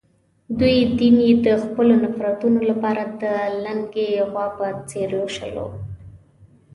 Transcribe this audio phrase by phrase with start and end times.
[0.59, 3.23] دوی دین یې د خپلو نفرتونو لپاره د
[3.63, 5.67] لُنګې غوا په څېر لوشلو.